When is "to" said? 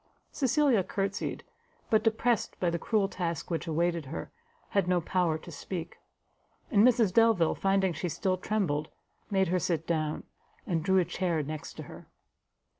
5.37-5.51, 11.75-11.83